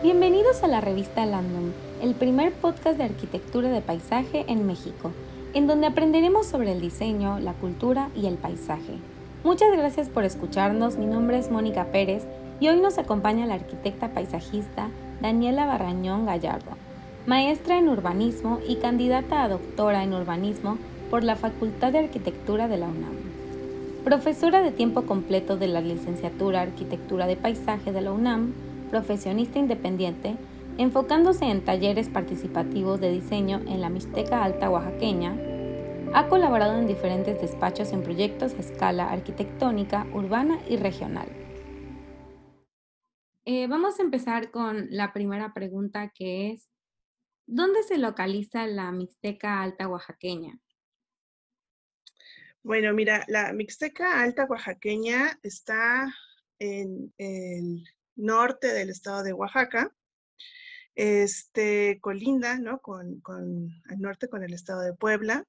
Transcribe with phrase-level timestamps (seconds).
[0.00, 5.10] Bienvenidos a la revista Landom, el primer podcast de arquitectura de paisaje en México,
[5.54, 8.92] en donde aprenderemos sobre el diseño, la cultura y el paisaje.
[9.42, 12.28] Muchas gracias por escucharnos, mi nombre es Mónica Pérez
[12.60, 14.88] y hoy nos acompaña la arquitecta paisajista
[15.20, 16.70] Daniela Barrañón Gallardo,
[17.26, 20.78] maestra en urbanismo y candidata a doctora en urbanismo
[21.10, 23.16] por la Facultad de Arquitectura de la UNAM.
[24.04, 28.52] Profesora de tiempo completo de la licenciatura Arquitectura de Paisaje de la UNAM,
[28.88, 30.36] profesionista independiente,
[30.78, 35.36] enfocándose en talleres participativos de diseño en la Mixteca Alta Oaxaqueña,
[36.14, 41.28] ha colaborado en diferentes despachos en proyectos a escala arquitectónica, urbana y regional.
[43.44, 46.68] Eh, vamos a empezar con la primera pregunta que es,
[47.46, 50.58] ¿dónde se localiza la Mixteca Alta Oaxaqueña?
[52.62, 56.14] Bueno, mira, la Mixteca Alta Oaxaqueña está
[56.58, 57.84] en el
[58.18, 59.90] norte del estado de Oaxaca,
[60.94, 65.44] este, colinda, al norte con el estado de Puebla.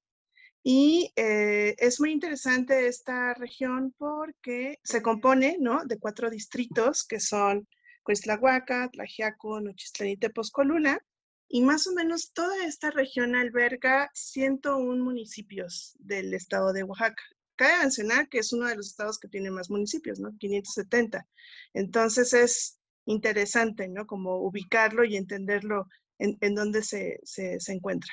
[0.62, 5.58] Y eh, es muy interesante esta región porque se compone.
[5.86, 7.66] De cuatro distritos que son
[8.02, 11.02] Coislahuaca, Tlajiaco, Nochistlán y Tepozcolula.
[11.48, 17.24] Y más o menos toda esta región alberga 101 municipios del estado de Oaxaca.
[17.60, 20.34] Cabe mencionar que es uno de los estados que tiene más municipios, ¿no?
[20.38, 21.28] 570.
[21.74, 24.06] Entonces es interesante, ¿no?
[24.06, 25.86] Como ubicarlo y entenderlo
[26.18, 28.10] en, en dónde se, se, se encuentra.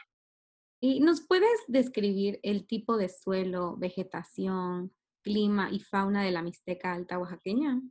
[0.82, 6.92] ¿Y nos puedes describir el tipo de suelo, vegetación, clima y fauna de la Mixteca
[6.92, 7.82] Alta Oaxaqueña?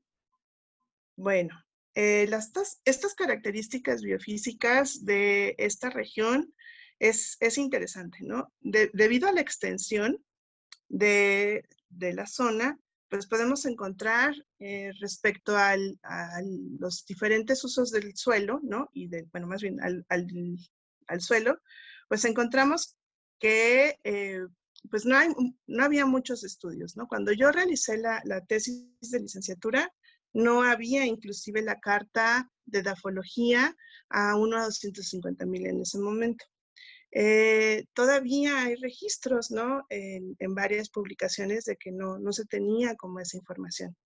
[1.17, 1.55] Bueno,
[1.95, 2.53] eh, las,
[2.85, 6.53] estas características biofísicas de esta región
[6.99, 8.53] es, es interesante, ¿no?
[8.61, 10.23] De, debido a la extensión,
[10.89, 15.77] de, la zona, pues podemos encontrar eh, respecto a
[16.79, 18.89] los diferentes usos del suelo, ¿no?
[18.93, 21.61] Y de, bueno, más bien al, suelo,
[22.09, 22.97] pues encontramos
[23.39, 24.41] que eh,
[24.91, 25.29] pues no, hay,
[25.67, 27.07] no había muchos estudios, ¿no?
[27.07, 29.93] Cuando yo realicé la, la, tesis de licenciatura,
[30.33, 33.75] no había inclusive la carta de dafología
[34.11, 36.45] a 1 a 250 mil en ese momento.
[37.19, 39.87] Eh, todavía hay registros, ¿no?
[39.89, 43.97] En, varias publicaciones de que no, no, se tenía como esa información.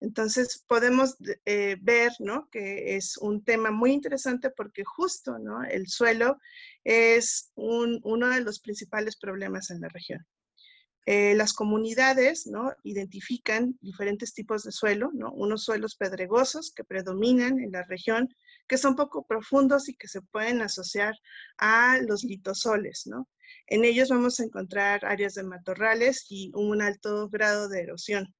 [0.00, 2.48] Entonces podemos eh, ver, ¿no?
[2.50, 5.62] Que es un tema muy interesante porque justo, ¿no?
[5.62, 6.38] El suelo
[6.82, 10.26] es uno de los principales problemas en la región.
[11.08, 12.72] Eh, las comunidades ¿no?
[12.82, 15.30] identifican diferentes tipos de suelo, ¿no?
[15.30, 18.28] unos suelos pedregosos que predominan en la región,
[18.68, 21.14] que son poco profundos y que se pueden asociar
[21.58, 23.06] a los litosoles.
[23.06, 23.28] ¿no?
[23.66, 28.34] En ellos vamos a encontrar áreas de matorrales y un alto grado de erosión.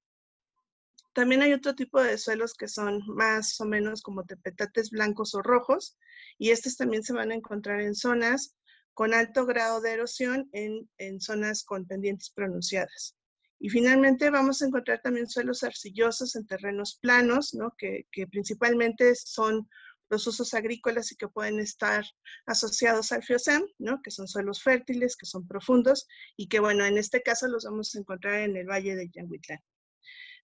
[1.16, 5.40] También hay otro tipo de suelos que son más o menos como tepetates blancos o
[5.40, 5.96] rojos,
[6.36, 8.54] y estos también se van a encontrar en zonas
[8.92, 13.16] con alto grado de erosión en, zonas con pendientes pronunciadas.
[13.58, 17.74] Y finalmente vamos a encontrar también suelos arcillosos en terrenos planos, ¿no?
[17.78, 19.68] que, principalmente son
[20.08, 22.04] los usos agrícolas y que pueden estar
[22.46, 24.00] asociados al FIOSEM, ¿no?
[24.02, 26.06] que son suelos fértiles, que son profundos
[26.36, 29.60] y que, bueno, en este caso los vamos a encontrar en el Valle de Yanguitlán.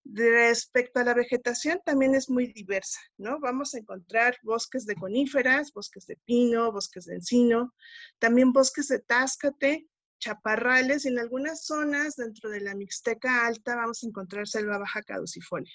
[0.04, 3.38] Respecto a la vegetación, también es muy diversa, ¿no?
[3.38, 7.72] Vamos a encontrar bosques de coníferas, bosques de pino, bosques de encino,
[8.18, 9.86] también bosques de táscate,
[10.18, 15.02] chaparrales, y en algunas zonas dentro de la Mixteca Alta vamos a encontrar selva baja
[15.02, 15.72] caducifolia.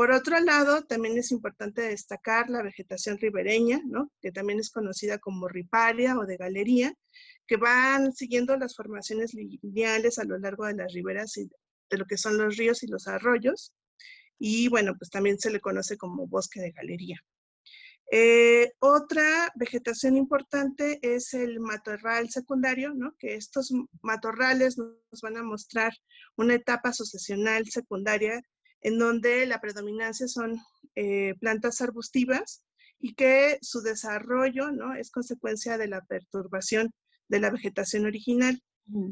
[0.00, 3.82] Por otro lado, también es importante destacar la vegetación ribereña,
[4.22, 6.94] que también es conocida como riparia o de galería,
[7.46, 11.50] que van siguiendo las formaciones lineales a lo largo de las riberas y
[11.90, 13.74] de lo que son los ríos y los arroyos.
[14.38, 17.18] Y bueno, pues también se le conoce como bosque de galería.
[18.10, 23.14] Eh, otra vegetación importante es el matorral secundario, ¿no?
[23.18, 25.92] que estos matorrales nos van a mostrar
[26.38, 28.42] una etapa sucesional secundaria
[28.82, 30.60] en donde la predominancia son
[30.94, 32.62] eh, plantas arbustivas
[32.98, 34.94] y que su desarrollo ¿no?
[34.94, 36.92] es consecuencia de la perturbación
[37.28, 38.62] de la vegetación original.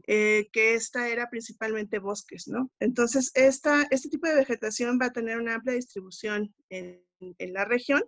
[0.08, 2.69] Eh, que esta era principalmente bosques, ¿no?
[2.81, 7.64] Entonces, esta, este tipo de vegetación va a tener una amplia distribución en, en, la
[7.64, 8.02] región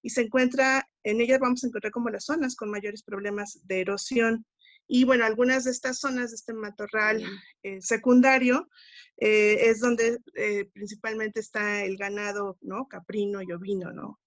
[0.00, 3.82] y se encuentra, en ella vamos a encontrar como las zonas con mayores problemas de
[3.82, 4.46] erosión.
[4.92, 7.22] Y bueno, algunas de estas zonas de este matorral
[7.62, 8.68] eh, secundario
[9.18, 10.18] eh, es donde
[10.72, 12.88] principalmente está el ganado, ¿no?
[12.88, 14.18] Caprino y ovino, ¿no?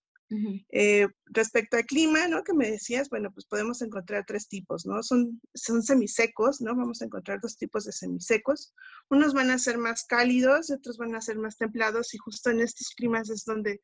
[0.69, 2.43] Eh, respecto al clima, ¿no?
[2.43, 5.03] Que me decías, bueno, pues podemos encontrar tres tipos, ¿no?
[5.03, 6.75] Son, son semisecos, ¿no?
[6.75, 8.73] Vamos a encontrar dos tipos de semisecos.
[9.09, 12.61] Unos van a ser más cálidos, otros van a ser más templados y justo en
[12.61, 13.81] estos climas es donde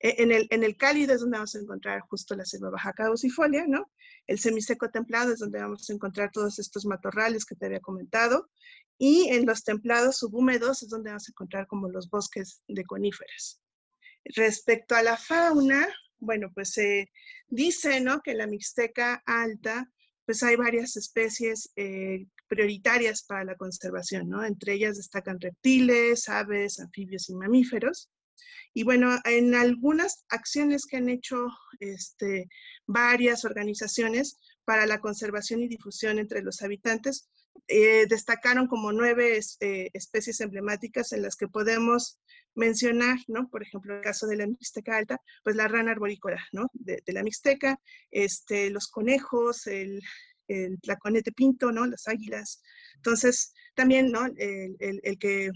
[0.00, 3.66] en el, en el cálido es donde vamos a encontrar justo la selva baja caducifolia,
[3.66, 3.90] ¿no?
[4.26, 8.50] El semiseco templado es donde vamos a encontrar todos estos matorrales que te había comentado.
[8.98, 13.60] Y en los templados subhúmedos es donde vamos a encontrar como los bosques de coníferas.
[14.24, 15.88] Respecto a la fauna,
[16.18, 17.10] bueno, pues se
[17.48, 18.20] dice, ¿no?
[18.20, 19.90] Que la Mixteca alta,
[20.24, 24.44] pues hay varias especies eh, prioritarias para la conservación, ¿no?
[24.44, 28.10] Entre ellas destacan reptiles, aves, anfibios y mamíferos.
[28.76, 31.46] Y bueno, en algunas acciones que han hecho
[31.80, 32.46] este,
[32.86, 37.30] varias organizaciones para la conservación y difusión entre los habitantes,
[37.68, 42.20] eh, destacaron como nueve eh, especies emblemáticas en las que podemos
[42.54, 43.48] mencionar, ¿no?
[43.48, 46.68] Por ejemplo, el caso de la Mixteca alta, pues la rana arborícola, ¿no?
[46.74, 47.80] De, la Mixteca,
[48.10, 50.02] este, los conejos, el,
[50.48, 51.86] el tlaconete pinto, ¿no?
[51.86, 52.62] Las águilas.
[52.96, 54.26] Entonces, también, ¿no?
[54.36, 55.50] El, el, el, que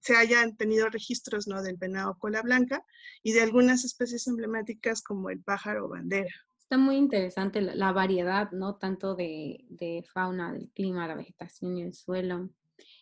[0.00, 1.62] se hayan tenido registros ¿no?
[1.62, 2.84] del venado cola blanca
[3.22, 6.34] y de algunas especies emblemáticas como el pájaro bandera.
[6.58, 8.76] Está muy interesante la, variedad, ¿no?
[8.76, 12.48] Tanto de, de, fauna, del clima, la vegetación y el suelo.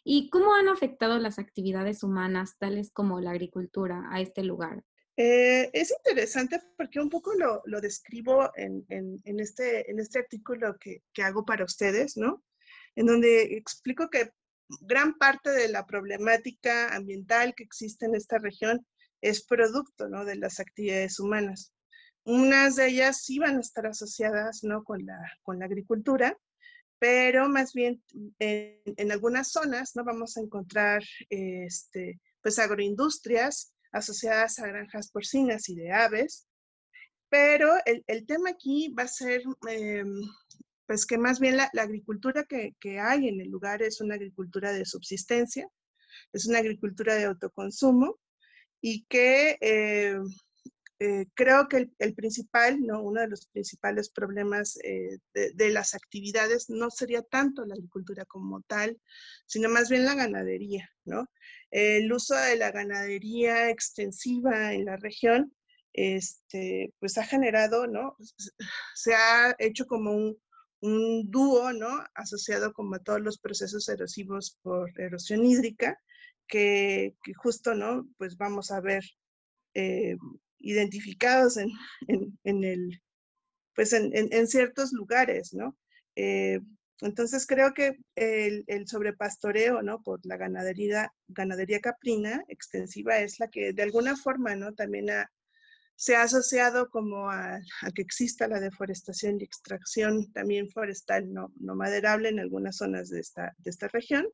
[0.05, 4.83] ¿Y cómo han afectado las actividades humanas, tales como la agricultura, a este lugar?
[5.17, 10.19] Eh, es interesante porque un poco lo, lo describo en, en, en, este, en este
[10.19, 12.43] artículo que, que hago para ustedes, ¿no?
[12.97, 14.33] En donde explico que
[14.81, 18.87] gran parte de la problemática ambiental que existe en esta región
[19.21, 20.25] es producto ¿no?
[20.25, 21.73] de las actividades humanas.
[22.25, 24.85] Unas de ellas sí van a estar asociadas ¿no?
[24.85, 26.37] con, la, con la agricultura,
[26.99, 28.03] pero más bien
[28.39, 35.75] en, algunas zonas no vamos a encontrar este, pues agroindustrias asociadas a granjas porcinas y
[35.75, 36.47] de aves,
[37.29, 40.05] pero el, el tema aquí va a ser eh,
[40.93, 44.85] pues que más bien la, agricultura que, hay en el lugar es una agricultura de
[44.85, 45.67] subsistencia,
[46.35, 48.21] es una agricultura de autoconsumo
[48.79, 50.19] y que eh,
[50.99, 53.03] eh, creo que el, principal, ¿no?
[53.03, 58.61] uno de los principales problemas eh, de, las actividades no sería tanto la agricultura como
[58.61, 59.01] tal,
[59.47, 60.91] sino más bien la ganadería.
[61.07, 61.25] ¿no?
[61.71, 65.55] El uso de la ganadería extensiva en la región
[65.95, 68.15] este, pues ha generado, ¿no?
[68.95, 70.39] se ha hecho como un,
[70.83, 72.05] un dúo, ¿no?
[72.15, 75.99] Asociado como todos los procesos erosivos por erosión hídrica,
[76.47, 78.09] que, justo, ¿no?
[78.19, 79.05] Pues vamos a ver
[79.75, 80.17] eh,
[80.59, 81.71] identificados en,
[82.45, 83.01] el,
[83.75, 85.79] pues en, ciertos lugares, ¿no?
[86.17, 86.61] Eh,
[87.01, 90.03] entonces creo que el, el, sobrepastoreo, ¿no?
[90.03, 94.75] Por la ganadería, ganadería caprina extensiva es la que de alguna forma, ¿no?
[94.75, 95.31] También ha,
[96.03, 97.61] se ha asociado como a,
[97.95, 103.21] que exista la deforestación y extracción también forestal no, no maderable en algunas zonas de
[103.21, 104.27] esta, de esta región.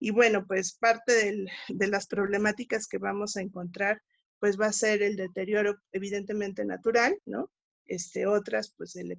[0.00, 4.02] Y bueno, pues parte de las problemáticas que vamos a encontrar,
[4.40, 7.52] pues va a ser el deterioro evidentemente natural, ¿no?
[7.86, 9.16] Este, otras, pues el,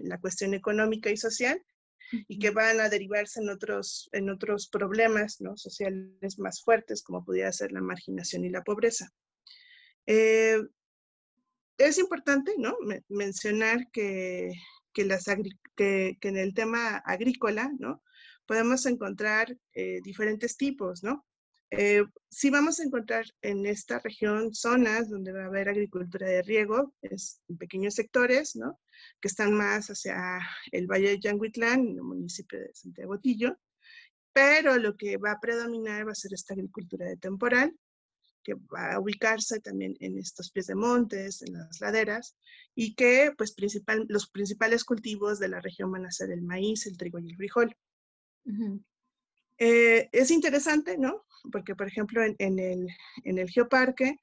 [0.00, 1.64] la cuestión económica y social,
[2.12, 5.56] y que van a derivarse en otros, en otros problemas ¿no?
[5.56, 9.08] sociales más fuertes, como pudiera ser la marginación y la pobreza.
[10.06, 10.58] Eh,
[11.80, 12.76] es importante ¿no?
[13.08, 14.52] mencionar que,
[14.92, 15.24] que, las
[15.76, 18.02] que, que, en el tema agrícola ¿no?
[18.46, 21.02] podemos encontrar eh, diferentes tipos.
[21.02, 21.26] ¿no?
[21.70, 26.42] Eh, sí vamos a encontrar en esta región zonas donde va a haber agricultura de
[26.42, 28.78] riego, es en pequeños sectores, ¿no?
[29.20, 30.40] que están más hacia
[30.72, 33.56] el Valle de Yanguitlán, en el municipio de Santiago Tillo,
[34.34, 37.74] pero lo que va a predominar va a ser esta agricultura de temporal,
[38.42, 42.36] que va a ubicarse también en estos pies de montes, en las laderas,
[42.74, 46.86] y que pues principal, los principales cultivos de la región van a ser el maíz,
[46.86, 47.76] el trigo y el frijol.
[49.58, 51.24] Eh, es interesante, ¿no?
[51.52, 52.88] Porque, por ejemplo, en, en, el,
[53.24, 54.18] en el, geoparque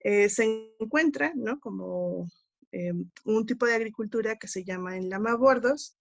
[0.00, 1.60] eh, se encuentra, ¿no?
[1.60, 2.28] Como
[2.72, 2.92] eh,
[3.24, 5.96] un tipo de agricultura que se llama en lamabordos,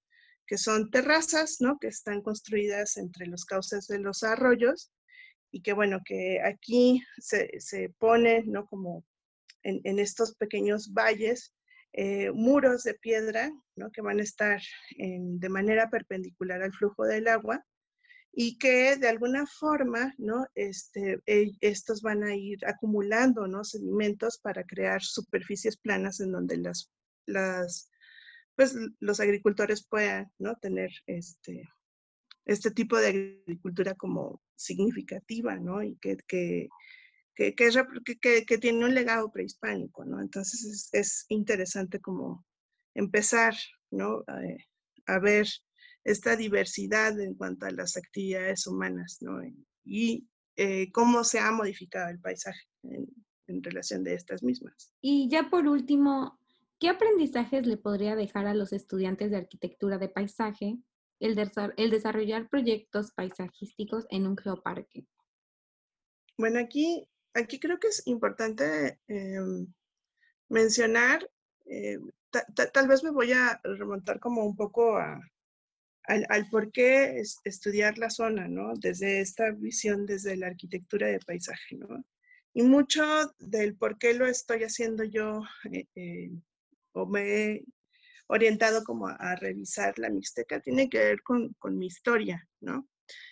[0.47, 1.77] que son terrazas, ¿no?
[1.79, 4.91] Que están construidas entre los cauces de los arroyos
[5.51, 8.65] y que bueno, que aquí se, se pone, ¿no?
[8.65, 9.05] Como
[9.63, 11.53] en, en estos pequeños valles,
[11.93, 13.91] eh, muros de piedra, ¿no?
[13.91, 14.61] Que van a estar
[14.97, 17.65] en, de manera perpendicular al flujo del agua
[18.31, 20.45] y que de alguna forma, ¿no?
[20.53, 23.63] Este, e, estos van a ir acumulando, ¿no?
[23.63, 26.91] Sedimentos para crear superficies planas en donde las,
[27.25, 27.89] las
[28.55, 30.55] pues los agricultores puedan, ¿no?
[30.57, 31.63] Tener este,
[32.49, 35.83] este tipo de agricultura como significativa, ¿no?
[35.83, 36.67] Y que, que,
[37.35, 40.19] que, que, que tiene un legado prehispánico, ¿no?
[40.19, 42.43] Entonces es, es interesante como
[42.95, 43.53] empezar,
[43.91, 44.23] ¿no?
[45.05, 45.47] A, ver
[46.03, 49.41] esta diversidad en cuanto a las actividades humanas, ¿no?
[49.85, 53.07] Y eh, cómo se ha modificado el paisaje en,
[53.47, 54.91] en relación de estas mismas.
[55.01, 56.39] Y ya por último,
[56.79, 60.79] ¿qué aprendizajes le podría dejar a los estudiantes de arquitectura de paisaje
[61.19, 61.37] el,
[61.77, 65.05] el desarrollar proyectos paisajísticos en un geoparque?
[66.37, 69.67] Bueno, aquí, aquí creo que es importante em,
[70.47, 71.29] mencionar,
[71.65, 71.99] eh,
[72.73, 75.19] tal vez me voy a remontar como un poco a,
[76.03, 78.73] al, por qué estudiar la zona, ¿no?
[78.75, 82.03] Desde esta visión, desde la arquitectura de paisaje, ¿no?
[82.53, 83.03] Y mucho
[83.37, 86.31] del por qué lo estoy haciendo yo, eh, eh,
[86.93, 87.65] o me he
[88.29, 92.87] orientado como a, revisar la Mixteca, tiene que ver con, mi historia, ¿no?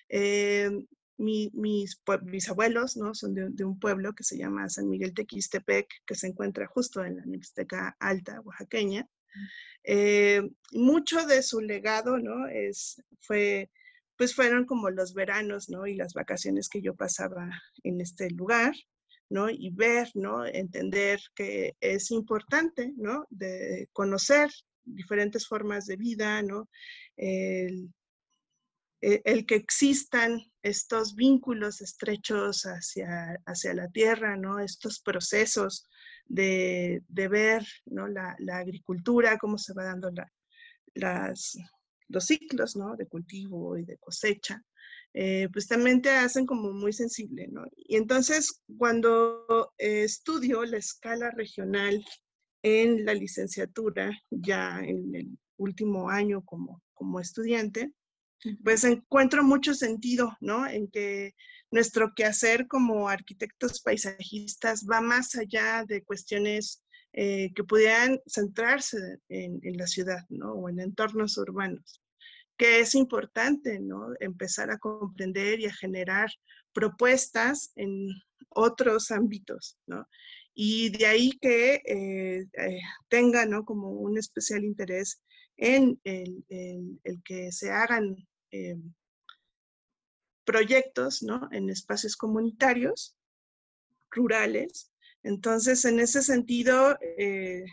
[0.10, 0.72] Eh,
[1.18, 3.13] mis, mis, abuelos, ¿no?
[3.13, 7.18] Son de, un pueblo que se llama San Miguel Tequistepec, que se encuentra justo en
[7.18, 9.08] la Mixteca Alta, oaxaqueña.
[9.84, 12.48] Eh, mucho de su legado, ¿no?
[12.48, 13.70] Es, fue,
[14.16, 15.86] pues fueron como los veranos, ¿no?
[15.86, 17.50] Y las vacaciones que yo pasaba
[17.84, 18.74] en este lugar,
[19.30, 19.48] ¿no?
[19.51, 20.44] Y ver, ¿no?
[20.44, 23.27] Entender que es importante, ¿no?
[23.30, 24.50] De conocer
[24.88, 26.70] diferentes formas de vida, ¿no?
[27.15, 27.94] El,
[29.01, 34.60] e, el que existan estos vínculos estrechos hacia, hacia la tierra, ¿no?
[34.60, 35.88] Estos procesos
[36.25, 38.08] de, ver ¿no?
[38.08, 40.12] la, agricultura, cómo se va dando
[40.96, 41.58] las,
[42.10, 42.96] los ciclos ¿no?
[42.96, 44.63] de cultivo y de cosecha,
[45.13, 47.48] eh, pues también te hacen como muy sensible.
[47.50, 47.65] ¿no?
[47.75, 52.03] Y entonces, cuando estudio la escala regional
[52.67, 57.91] en la licenciatura, ya en el último año como, como estudiante,
[58.63, 60.67] pues encuentro mucho sentido, ¿no?
[60.67, 61.33] En que
[61.71, 66.83] nuestro quehacer como arquitectos paisajistas va más allá de cuestiones
[67.13, 70.53] eh, que pudieran centrarse en, la ciudad, ¿no?
[70.53, 72.01] O en entornos urbanos,
[72.57, 74.09] que es importante, ¿no?
[74.19, 76.29] Empezar a comprender y a generar
[76.74, 78.07] propuestas en
[78.50, 80.07] otros ámbitos, ¿no?
[80.60, 83.64] Y de ahí que eh, eh, tenga, ¿no?
[83.64, 85.22] Como un especial interés
[85.56, 86.44] en el,
[87.24, 88.16] que se hagan
[90.44, 91.48] proyectos ¿no?
[91.52, 93.16] en espacios comunitarios,
[94.10, 94.92] rurales.
[95.22, 97.64] Entonces, en ese sentido, eh,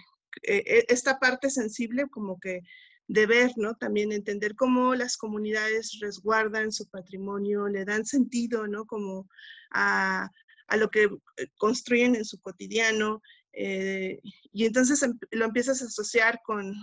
[0.43, 2.61] e, esta parte sensible como que
[3.07, 3.77] de ver, ¿no?
[3.77, 8.87] También entender cómo las comunidades resguardan su patrimonio, le dan sentido, ¿no?
[8.87, 9.29] Como
[9.71, 10.29] a,
[10.67, 13.23] a lo que eh, construyen en su cotidiano.
[13.53, 14.21] Eh,
[14.53, 16.75] y entonces em, lo empiezas a asociar con,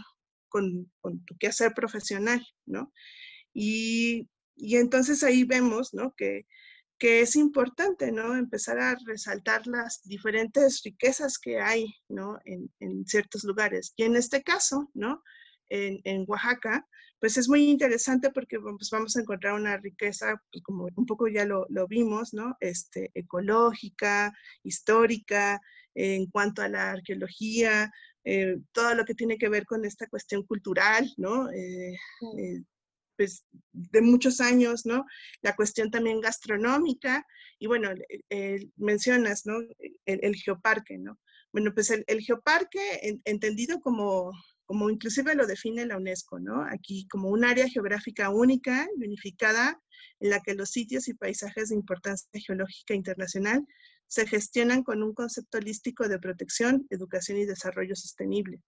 [0.49, 2.93] con, con, tu quehacer profesional, ¿no?
[3.53, 4.29] Y
[4.61, 6.13] y entonces ahí vemos, ¿no?
[6.15, 6.45] Que,
[6.99, 8.35] que es importante, ¿no?
[8.35, 12.37] Empezar a resaltar las diferentes riquezas que hay, ¿no?
[12.45, 13.93] En, en ciertos lugares.
[13.95, 15.23] Y en este caso, ¿no?
[15.73, 16.85] En, en, Oaxaca,
[17.19, 21.27] pues es muy interesante porque pues vamos a encontrar una riqueza, pues como un poco
[21.29, 22.57] ya lo, lo vimos, ¿no?
[22.59, 25.61] Este, ecológica, histórica,
[25.95, 27.91] en cuanto a la arqueología,
[28.23, 31.49] eh, todo lo que tiene que ver con esta cuestión cultural, ¿no?
[31.51, 31.97] Eh,
[32.37, 32.63] eh,
[33.17, 35.05] pues, de muchos años, ¿no?
[35.41, 37.25] La cuestión también gastronómica
[37.59, 37.91] y bueno,
[38.77, 39.55] mencionas, ¿no?
[40.05, 41.19] El, geoparque, ¿no?
[41.51, 44.31] Bueno, pues el, geoparque entendido como,
[44.71, 46.63] como inclusive lo define la UNESCO, ¿no?
[46.63, 49.77] Aquí como un área geográfica única y unificada
[50.21, 53.67] en la que los sitios y paisajes de importancia geológica internacional
[54.07, 58.61] se gestionan con un concepto holístico de protección, educación y desarrollo sostenible.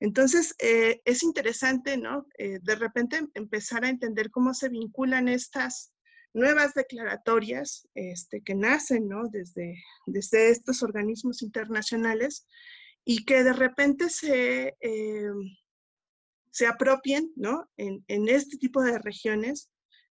[0.00, 2.26] Entonces, eh, es interesante, ¿no?
[2.36, 5.94] Eh, de repente empezar a entender cómo se vinculan estas
[6.34, 9.22] nuevas declaratorias este, que nacen, ¿no?
[9.30, 12.46] Desde, desde estos organismos internacionales
[13.08, 15.30] y que de repente se, eh,
[16.50, 17.66] se apropien, ¿no?
[17.78, 19.70] En, en, este tipo de regiones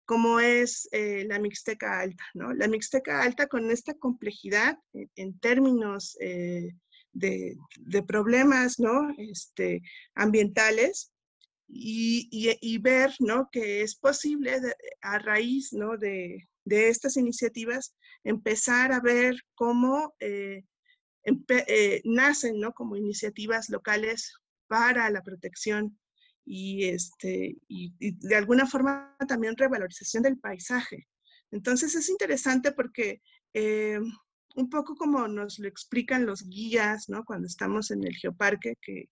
[0.06, 2.52] como es la Mixteca Alta, ¿no?
[2.52, 4.78] La Mixteca Alta con esta complejidad
[5.16, 6.14] en, términos
[7.14, 9.14] de, problemas ¿no?
[9.16, 9.82] este,
[10.14, 11.12] ambientales
[11.68, 13.48] y, ver ¿no?
[13.50, 14.60] que es posible
[15.00, 15.96] a raíz ¿no?
[15.96, 20.64] de, estas iniciativas empezar a ver cómo eh,
[21.24, 22.72] eh, nacen ¿no?
[22.72, 24.34] como iniciativas locales
[24.66, 25.98] para la protección
[26.44, 31.08] y, este, y, de alguna forma también revalorización del paisaje.
[31.50, 33.22] Entonces es interesante porque
[33.54, 33.98] eh,
[34.56, 37.24] un poco como nos lo explican los guías, ¿no?
[37.24, 39.08] Cuando estamos en el geoparque, que,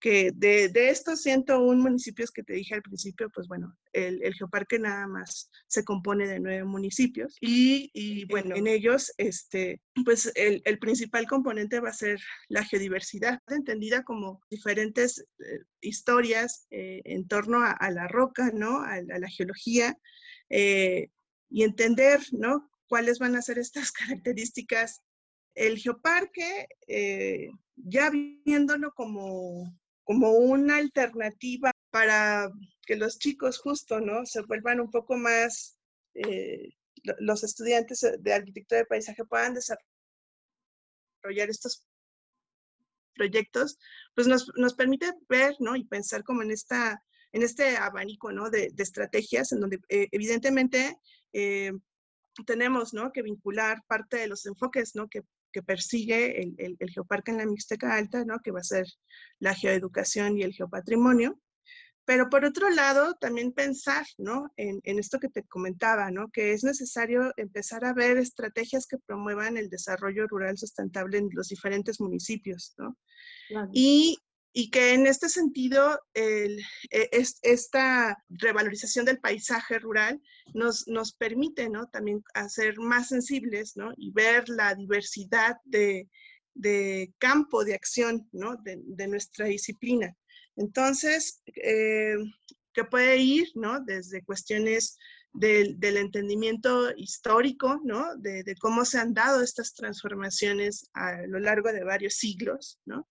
[0.00, 4.34] que de, de, estos 101 municipios que te dije al principio, pues bueno, el, el
[4.34, 10.30] geoparque nada más se compone de nueve municipios y, y bueno, en ellos, este, pues
[10.34, 17.02] el, el, principal componente va a ser la geodiversidad, entendida como diferentes eh, historias eh,
[17.04, 18.82] en torno a, la roca, ¿no?
[18.82, 19.96] A, la geología.
[20.50, 21.10] Eh,
[21.50, 22.70] y entender, ¿no?
[22.88, 25.02] cuáles van a ser estas características
[25.54, 29.76] el geoparque, eh, ya viéndolo como,
[30.08, 32.50] como una alternativa para
[32.86, 34.24] que los chicos justo, ¿no?
[34.24, 35.78] Se vuelvan un poco más,
[36.14, 36.70] eh,
[37.18, 41.84] los estudiantes de arquitectura de paisaje puedan desarrollar estos
[43.16, 43.78] proyectos,
[44.14, 45.76] pues nos, nos, permite ver, ¿no?
[45.76, 48.48] Y pensar como en esta, en este abanico, ¿no?
[48.48, 50.96] De, estrategias en donde eh, evidentemente
[51.34, 51.72] eh,
[52.46, 53.12] tenemos, ¿no?
[53.12, 55.06] Que vincular parte de los enfoques, ¿no?
[55.06, 55.20] Que,
[55.52, 58.38] que persigue el, el, el, Geoparque en la Mixteca Alta, ¿no?
[58.40, 58.86] Que va a ser
[59.38, 61.40] la geoeducación y el geopatrimonio.
[62.08, 64.50] Pero por otro lado, también pensar ¿no?
[64.56, 66.30] en, en, esto que te comentaba, ¿no?
[66.30, 71.48] que es necesario empezar a ver estrategias que promuevan el desarrollo rural sustentable en los
[71.48, 72.72] diferentes municipios.
[72.78, 72.96] ¿no?
[73.48, 73.68] Claro.
[73.74, 74.16] Y,
[74.52, 80.20] y, que en este sentido, el, es, esta revalorización del paisaje rural
[80.54, 81.86] nos, nos permite ¿no?
[81.88, 83.92] también hacer más sensibles ¿no?
[83.96, 86.08] y ver la diversidad de,
[86.54, 88.56] de campo de acción ¿no?
[88.56, 90.16] de, de nuestra disciplina.
[90.56, 92.16] Entonces, eh,
[92.78, 93.80] que puede ir, ¿no?
[93.80, 94.98] Desde cuestiones
[95.32, 98.16] del, del entendimiento histórico, ¿no?
[98.16, 103.08] De, de, cómo se han dado estas transformaciones a lo largo de varios siglos, ¿no?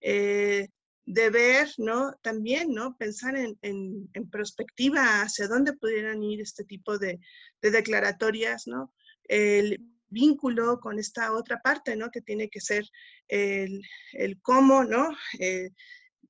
[0.00, 0.68] Eh,
[1.12, 2.14] de ver, ¿no?
[2.22, 2.96] También, ¿no?
[2.96, 7.18] Pensar en, en, en, perspectiva hacia dónde pudieran ir este tipo de,
[7.60, 8.94] de declaratorias, ¿no?
[9.24, 12.10] El vínculo con esta otra parte, ¿no?
[12.10, 12.88] Que tiene que ser
[13.26, 15.08] el, el cómo, ¿no?
[15.40, 15.70] Eh,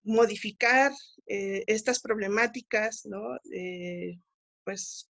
[0.02, 0.92] modificar
[1.26, 3.36] eh, estas problemáticas, ¿no?
[3.52, 4.18] Eh,
[4.64, 5.10] pues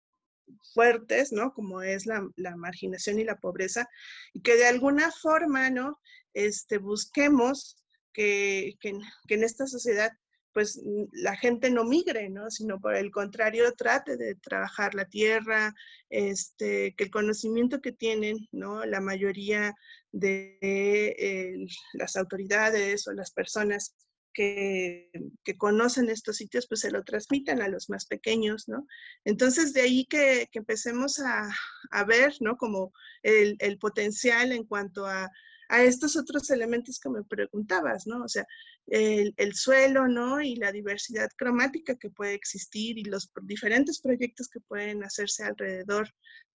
[0.75, 1.54] fuertes, ¿no?
[1.54, 3.88] Como es la, la, marginación y la pobreza,
[4.35, 5.99] y que de alguna forma, ¿no?
[6.35, 7.83] Este, busquemos
[8.14, 10.12] que, que, que en esta sociedad
[10.54, 10.80] pues
[11.12, 12.49] la gente no migre, ¿no?
[12.49, 15.75] Sino por el contrario, trate de trabajar la tierra,
[16.09, 18.85] este, que el conocimiento que tienen, ¿no?
[18.87, 19.75] La mayoría
[20.12, 23.97] de eh, las autoridades o las personas
[24.33, 25.11] que,
[25.44, 28.87] que, conocen estos sitios, pues se lo transmitan a los más pequeños, ¿no?
[29.24, 31.48] Entonces, de ahí que, que empecemos a,
[31.90, 32.57] a, ver, ¿no?
[32.57, 35.31] Como el, el potencial en cuanto a,
[35.74, 38.24] a, estos otros elementos que me preguntabas, ¿no?
[38.24, 38.46] O sea,
[38.87, 40.40] el, el, suelo, ¿no?
[40.40, 46.08] Y la diversidad cromática que puede existir y los diferentes proyectos que pueden hacerse alrededor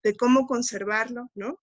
[0.03, 1.59] de cómo conservarlo, ¿no?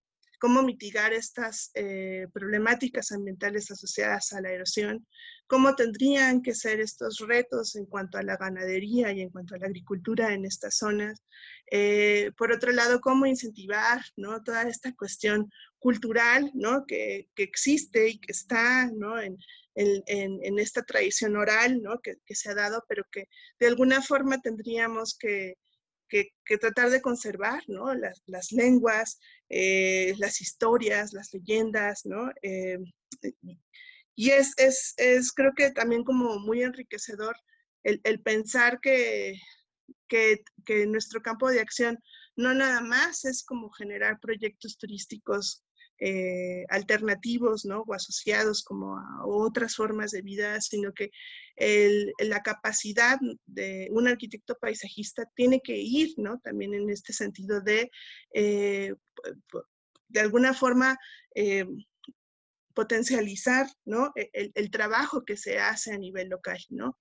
[0.47, 5.05] Cómo mitigar estas eh, problemáticas ambientales asociadas a la erosión,
[5.49, 9.59] cómo tendrían que ser estos retos en cuanto a la ganadería y en cuanto a
[9.59, 11.21] la agricultura en estas zonas.
[11.73, 14.41] Eh, por otro lado, cómo incentivar ¿no?
[14.45, 16.87] toda esta cuestión cultural ¿no?
[16.87, 19.21] que, que existe y que está ¿no?
[19.21, 19.37] en,
[19.75, 21.99] en, en, esta tradición oral ¿no?
[21.99, 23.25] que, que, se ha dado, pero que
[23.59, 25.57] de alguna forma tendríamos que,
[26.09, 27.95] que, tratar de conservar, ¿no?
[27.95, 32.31] Las, las lenguas, eh, las historias, las leyendas, ¿no?
[32.43, 32.79] Eh,
[34.15, 37.37] y es, es, es, creo que también como muy enriquecedor
[37.83, 39.39] el, el pensar que,
[40.09, 41.99] que, que, nuestro campo de acción
[42.35, 45.63] no nada más es como generar proyectos turísticos
[45.99, 47.83] eh, alternativos, ¿no?
[47.87, 51.11] O asociados como a otras formas de vida, sino que
[52.19, 56.39] la capacidad de un arquitecto paisajista tiene que ir, ¿no?
[56.41, 57.91] También en este sentido de,
[58.35, 58.95] eh,
[60.09, 60.99] de alguna forma,
[61.35, 61.67] eh,
[62.75, 64.13] potencializar ¿no?
[64.15, 66.99] El, el, trabajo que se hace a nivel local, ¿no?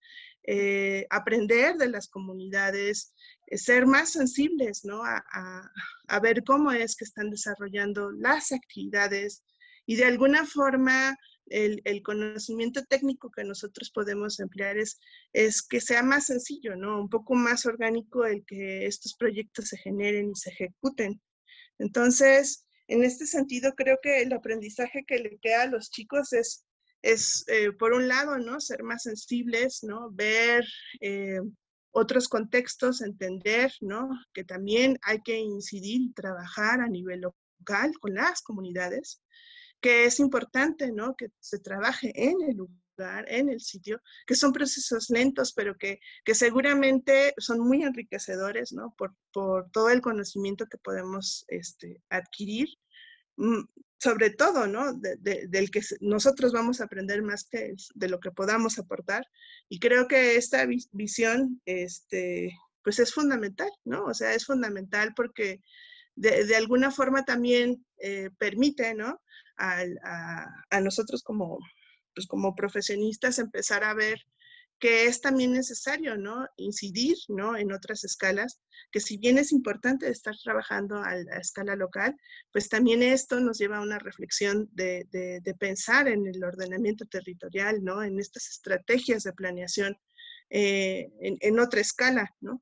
[0.48, 3.16] Eh, aprender de las comunidades,
[3.48, 5.02] eh, ser más sensibles ¿no?
[5.04, 9.44] A, ver cómo es que están desarrollando las actividades
[9.88, 15.00] y de alguna forma el, el, conocimiento técnico que nosotros podemos emplear es,
[15.34, 17.00] es que sea más sencillo, ¿no?
[17.00, 21.22] Un poco más orgánico el que estos proyectos se generen y se ejecuten.
[21.80, 26.66] Entonces, en este sentido, creo que el aprendizaje que le queda a los chicos es,
[27.02, 28.60] es eh, por un lado, ¿no?
[28.60, 30.10] Ser más sensibles, ¿no?
[30.12, 30.66] Ver
[31.02, 31.40] eh,
[31.92, 34.10] otros contextos, entender, ¿no?
[34.34, 39.22] Que también hay que incidir y trabajar a nivel local con las comunidades,
[39.80, 41.16] que es importante, ¿no?
[41.16, 46.00] Que se trabaje en el lugar, en el sitio, que son procesos lentos, pero que,
[46.24, 48.94] que seguramente son muy enriquecedores, ¿no?
[48.98, 52.68] Por, por todo el conocimiento que podemos este, adquirir,
[53.98, 54.94] sobre todo, ¿no?
[54.94, 59.26] De, de, del que nosotros vamos a aprender más que de lo que podamos aportar.
[59.70, 62.52] Y creo que esta visión, este,
[62.84, 64.06] pues es fundamental, ¿no?
[64.06, 65.62] O sea, es fundamental porque
[66.16, 69.22] de, alguna forma también eh, permite, ¿no?
[69.58, 71.60] A, a, a nosotros como,
[72.14, 74.20] pues como profesionistas empezar a ver
[74.80, 76.48] que es también necesario, ¿no?
[76.58, 77.56] Incidir, ¿no?
[77.58, 78.60] En otras escalas,
[78.92, 82.16] que si bien es importante estar trabajando a, escala local,
[82.52, 85.08] pues también esto nos lleva a una reflexión de,
[85.60, 88.04] pensar en el ordenamiento territorial, ¿no?
[88.04, 89.98] En estas estrategias de planeación
[90.50, 92.62] eh, en, otra escala, ¿no?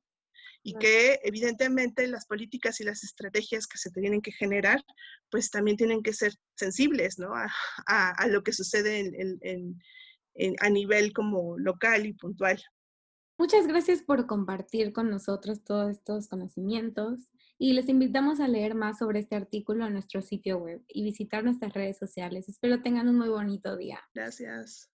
[0.62, 4.82] Y que evidentemente las políticas y las estrategias que se tienen que generar,
[5.30, 7.34] pues también tienen que ser sensibles, ¿no?
[7.34, 9.00] A, lo que sucede
[10.34, 12.62] en a nivel como local y puntual.
[13.38, 18.98] Muchas gracias por compartir con nosotros todos estos conocimientos y les invitamos a leer más
[18.98, 22.48] sobre este artículo en nuestro sitio web y visitar nuestras redes sociales.
[22.48, 24.00] Espero tengan un muy bonito día.
[24.14, 24.90] Gracias.